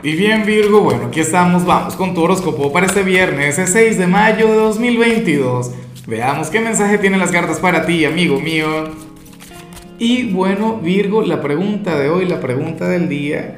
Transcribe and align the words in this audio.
Y 0.00 0.14
bien 0.14 0.46
Virgo, 0.46 0.80
bueno, 0.80 1.06
aquí 1.06 1.18
estamos, 1.18 1.66
vamos 1.66 1.96
con 1.96 2.14
tu 2.14 2.22
horóscopo 2.22 2.72
para 2.72 2.86
este 2.86 3.02
viernes, 3.02 3.58
el 3.58 3.66
6 3.66 3.98
de 3.98 4.06
mayo 4.06 4.46
de 4.46 4.54
2022. 4.54 5.72
Veamos 6.06 6.50
qué 6.50 6.60
mensaje 6.60 6.98
tienen 6.98 7.18
las 7.18 7.32
cartas 7.32 7.58
para 7.58 7.84
ti, 7.84 8.04
amigo 8.04 8.40
mío. 8.40 8.68
Y 9.98 10.30
bueno, 10.30 10.78
Virgo, 10.78 11.22
la 11.22 11.40
pregunta 11.40 11.98
de 11.98 12.10
hoy, 12.10 12.26
la 12.26 12.38
pregunta 12.38 12.88
del 12.88 13.08
día, 13.08 13.56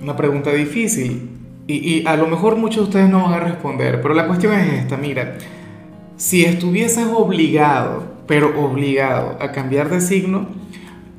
una 0.00 0.14
pregunta 0.14 0.52
difícil. 0.52 1.28
Y, 1.66 1.74
y 1.74 2.06
a 2.06 2.16
lo 2.16 2.28
mejor 2.28 2.54
muchos 2.54 2.76
de 2.76 2.82
ustedes 2.84 3.10
no 3.10 3.24
van 3.24 3.32
a 3.32 3.40
responder, 3.40 4.00
pero 4.00 4.14
la 4.14 4.28
cuestión 4.28 4.52
es 4.52 4.74
esta, 4.74 4.96
mira, 4.96 5.38
si 6.16 6.44
estuvieses 6.44 7.08
obligado, 7.12 8.04
pero 8.28 8.64
obligado 8.64 9.36
a 9.40 9.50
cambiar 9.50 9.90
de 9.90 10.00
signo, 10.00 10.46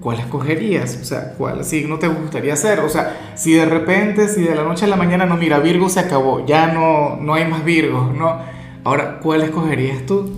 ¿cuál 0.02 0.20
escogerías? 0.20 1.00
O 1.02 1.06
sea, 1.06 1.34
¿cuál 1.38 1.64
signo 1.64 2.00
te 2.00 2.08
gustaría 2.08 2.56
ser? 2.56 2.80
O 2.80 2.90
sea, 2.90 3.34
si 3.36 3.54
de 3.54 3.66
repente, 3.66 4.28
si 4.28 4.42
de 4.42 4.56
la 4.56 4.64
noche 4.64 4.86
a 4.86 4.88
la 4.88 4.96
mañana 4.96 5.26
no, 5.26 5.38
mira, 5.38 5.60
Virgo 5.60 5.90
se 5.90 6.00
acabó, 6.00 6.46
ya 6.46 6.68
no, 6.68 7.18
no 7.18 7.34
hay 7.34 7.46
más 7.46 7.64
Virgos, 7.64 8.16
¿no? 8.16 8.38
Ahora, 8.84 9.20
¿cuál 9.20 9.42
escogerías 9.42 10.06
tú? 10.06 10.30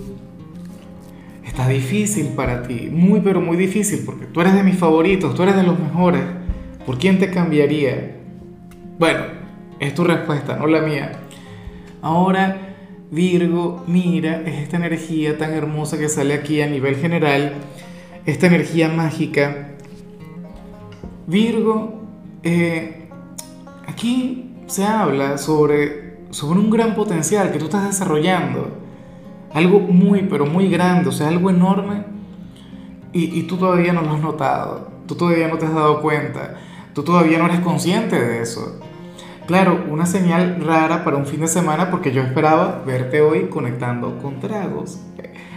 Está 1.44 1.68
difícil 1.68 2.28
para 2.28 2.62
ti, 2.62 2.88
muy 2.90 3.20
pero 3.20 3.40
muy 3.40 3.56
difícil, 3.56 4.02
porque 4.04 4.26
tú 4.26 4.40
eres 4.40 4.54
de 4.54 4.62
mis 4.62 4.76
favoritos, 4.76 5.34
tú 5.34 5.42
eres 5.42 5.56
de 5.56 5.62
los 5.62 5.78
mejores. 5.78 6.22
¿Por 6.86 6.98
quién 6.98 7.18
te 7.18 7.30
cambiaría? 7.30 8.16
Bueno, 8.98 9.20
es 9.78 9.94
tu 9.94 10.04
respuesta, 10.04 10.56
no 10.56 10.66
la 10.66 10.80
mía. 10.80 11.12
Ahora, 12.00 12.74
Virgo, 13.10 13.84
mira, 13.86 14.42
es 14.46 14.62
esta 14.62 14.78
energía 14.78 15.36
tan 15.36 15.52
hermosa 15.52 15.98
que 15.98 16.08
sale 16.08 16.34
aquí 16.34 16.62
a 16.62 16.66
nivel 16.66 16.96
general 16.96 17.52
esta 18.26 18.46
energía 18.46 18.88
mágica. 18.88 19.68
Virgo, 21.26 22.02
eh, 22.42 23.08
aquí 23.86 24.54
se 24.66 24.84
habla 24.84 25.38
sobre, 25.38 26.18
sobre 26.30 26.58
un 26.58 26.70
gran 26.70 26.94
potencial 26.94 27.52
que 27.52 27.58
tú 27.58 27.66
estás 27.66 27.84
desarrollando. 27.84 28.78
Algo 29.52 29.80
muy, 29.80 30.22
pero 30.22 30.46
muy 30.46 30.70
grande, 30.70 31.08
o 31.08 31.12
sea, 31.12 31.28
algo 31.28 31.50
enorme. 31.50 32.04
Y, 33.12 33.38
y 33.38 33.42
tú 33.42 33.56
todavía 33.56 33.92
no 33.92 34.02
lo 34.02 34.12
has 34.12 34.20
notado. 34.20 34.90
Tú 35.06 35.14
todavía 35.14 35.48
no 35.48 35.58
te 35.58 35.66
has 35.66 35.74
dado 35.74 36.00
cuenta. 36.00 36.54
Tú 36.94 37.02
todavía 37.02 37.38
no 37.38 37.46
eres 37.46 37.60
consciente 37.60 38.18
de 38.18 38.42
eso. 38.42 38.80
Claro, 39.46 39.84
una 39.90 40.06
señal 40.06 40.62
rara 40.64 41.04
para 41.04 41.16
un 41.16 41.26
fin 41.26 41.40
de 41.40 41.48
semana 41.48 41.90
porque 41.90 42.12
yo 42.12 42.22
esperaba 42.22 42.82
verte 42.86 43.20
hoy 43.20 43.48
conectando 43.48 44.18
con 44.22 44.40
tragos 44.40 45.00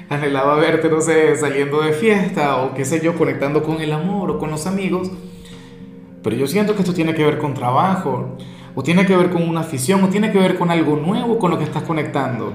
anhelaba 0.09 0.55
verte, 0.55 0.89
no 0.89 1.01
sé, 1.01 1.35
saliendo 1.35 1.81
de 1.81 1.93
fiesta 1.93 2.57
o 2.57 2.73
qué 2.73 2.85
sé 2.85 3.01
yo, 3.01 3.15
conectando 3.15 3.63
con 3.63 3.81
el 3.81 3.91
amor 3.91 4.31
o 4.31 4.39
con 4.39 4.51
los 4.51 4.67
amigos. 4.67 5.11
Pero 6.23 6.35
yo 6.35 6.47
siento 6.47 6.73
que 6.73 6.81
esto 6.81 6.93
tiene 6.93 7.13
que 7.13 7.23
ver 7.23 7.37
con 7.37 7.53
trabajo, 7.53 8.37
o 8.73 8.83
tiene 8.83 9.05
que 9.05 9.15
ver 9.15 9.29
con 9.29 9.47
una 9.47 9.61
afición, 9.61 10.03
o 10.03 10.09
tiene 10.09 10.31
que 10.31 10.39
ver 10.39 10.57
con 10.57 10.71
algo 10.71 10.95
nuevo 10.95 11.39
con 11.39 11.51
lo 11.51 11.57
que 11.57 11.63
estás 11.63 11.83
conectando. 11.83 12.53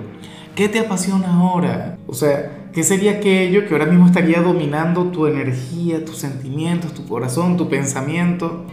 ¿Qué 0.54 0.68
te 0.68 0.80
apasiona 0.80 1.40
ahora? 1.40 1.96
O 2.06 2.14
sea, 2.14 2.68
¿qué 2.72 2.82
sería 2.82 3.12
aquello 3.12 3.66
que 3.66 3.72
ahora 3.72 3.86
mismo 3.86 4.06
estaría 4.06 4.42
dominando 4.42 5.04
tu 5.04 5.26
energía, 5.26 6.04
tus 6.04 6.18
sentimientos, 6.18 6.92
tu 6.92 7.06
corazón, 7.06 7.56
tu 7.56 7.68
pensamiento? 7.68 8.64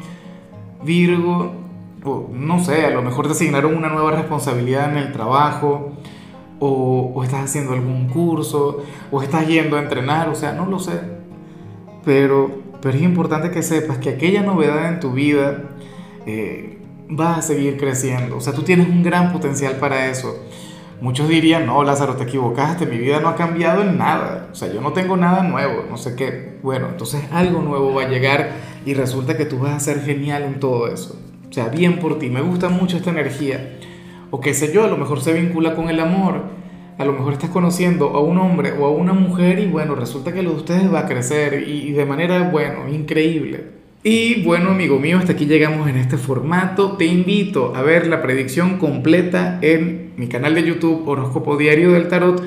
Virgo, 0.84 1.54
no 2.34 2.64
sé, 2.64 2.86
a 2.86 2.90
lo 2.90 3.02
mejor 3.02 3.28
te 3.28 3.34
asignaron 3.34 3.76
una 3.76 3.90
nueva 3.90 4.12
responsabilidad 4.12 4.92
en 4.92 4.98
el 4.98 5.12
trabajo, 5.12 5.94
o, 6.60 7.22
estás 7.24 7.46
haciendo 7.46 7.74
algún 7.74 8.08
curso, 8.08 8.84
o 9.12 9.22
estás 9.22 9.48
yendo 9.48 9.78
a 9.78 9.82
entrenar, 9.82 10.30
o 10.30 10.36
sea, 10.36 10.54
no 10.54 10.66
lo 10.66 10.80
sé. 10.80 11.00
Pero, 12.04 12.50
pero 12.82 12.98
es 12.98 13.04
importante 13.04 13.52
que 13.52 13.64
sepas 13.64 13.98
que 13.98 14.10
aquella 14.10 14.44
novedad 14.44 14.90
en 14.90 15.00
tu 15.00 15.12
vida 15.12 15.64
eh, 16.26 16.80
va 17.08 17.36
a 17.36 17.42
seguir 17.42 17.78
creciendo. 17.78 18.38
O 18.38 18.42
sea, 18.42 18.54
tú 18.54 18.64
tienes 18.64 18.88
un 18.88 19.04
gran 19.04 19.32
potencial 19.32 19.76
para 19.78 20.10
eso. 20.10 20.44
Muchos 21.00 21.30
dirían, 21.30 21.68
no, 21.68 21.84
Lázaro, 21.84 22.16
te 22.16 22.24
equivocaste, 22.24 22.88
mi 22.88 22.98
vida 22.98 23.20
no 23.20 23.30
ha 23.30 23.36
cambiado 23.36 23.84
en 23.84 24.00
nada. 24.00 24.50
O 24.52 24.56
sea, 24.56 24.74
yo 24.74 24.82
no 24.82 24.94
tengo 24.94 25.16
nada 25.16 25.44
nuevo, 25.44 25.84
no 25.88 25.98
sé 25.98 26.16
qué. 26.16 26.58
Bueno, 26.64 26.88
entonces 26.90 27.24
algo 27.32 27.62
nuevo 27.62 27.94
va 27.94 28.04
a 28.04 28.10
llegar 28.10 28.52
y 28.84 28.96
resulta 28.96 29.38
que 29.38 29.46
tú 29.46 29.60
vas 29.60 29.76
a 29.76 29.80
ser 29.80 30.02
genial 30.02 30.44
en 30.44 30.60
todo 30.60 30.88
eso. 30.88 31.20
O 31.48 31.54
sea, 31.54 31.68
bien 31.68 32.00
por 32.00 32.18
ti, 32.18 32.30
me 32.30 32.42
gusta 32.42 32.70
mucho 32.70 32.98
esta 32.98 33.12
energía 33.12 33.78
o 34.32 34.40
qué 34.42 34.54
sé 34.54 34.74
yo, 34.74 34.84
a 34.84 34.88
lo 34.88 34.98
mejor 34.98 35.22
se 35.22 35.34
vincula 35.34 35.76
con 35.76 35.90
el 35.90 36.00
amor, 36.00 36.42
a 36.98 37.06
lo 37.06 37.14
mejor 37.14 37.34
estás 37.34 37.50
conociendo 37.50 38.10
a 38.10 38.22
un 38.22 38.38
hombre 38.38 38.74
o 38.78 38.86
a 38.86 38.92
una 38.92 39.14
mujer 39.14 39.60
y 39.60 39.68
bueno, 39.68 39.96
resulta 39.96 40.34
que 40.34 40.42
lo 40.42 40.52
de 40.52 40.58
ustedes 40.58 40.94
va 40.94 41.02
a 41.02 41.06
crecer 41.08 41.68
y, 41.68 41.92
de 41.92 42.06
manera, 42.06 42.50
bueno, 42.50 42.90
increíble. 42.90 43.78
Y 44.04 44.44
bueno, 44.44 44.72
amigo 44.72 45.00
mío, 45.00 45.18
hasta 45.18 45.34
aquí 45.34 45.46
llegamos 45.46 45.90
en 45.90 45.98
este 45.98 46.18
formato. 46.18 46.94
Te 46.94 47.06
invito 47.06 47.76
a 47.76 47.82
ver 47.82 48.08
la 48.08 48.22
predicción 48.22 48.78
completa 48.78 49.60
en 49.62 50.14
mi 50.18 50.28
canal 50.28 50.56
de 50.56 50.64
YouTube 50.64 51.08
Horóscopo 51.08 51.58
Diario 51.58 51.92
del 51.92 52.08
Tarot 52.08 52.42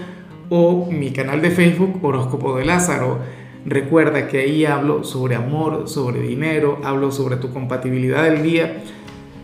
o 0.48 0.90
mi 0.90 1.10
canal 1.12 1.42
de 1.42 1.50
Facebook 1.50 1.98
Horóscopo 2.02 2.56
de 2.56 2.64
Lázaro. 2.64 3.18
Recuerda 3.66 4.26
que 4.26 4.38
ahí 4.38 4.64
hablo 4.64 5.04
sobre 5.04 5.34
amor, 5.34 5.86
sobre 5.86 6.22
dinero, 6.22 6.80
hablo 6.82 7.12
sobre 7.12 7.36
tu 7.36 7.52
compatibilidad 7.52 8.24
del 8.24 8.42
día 8.42 8.82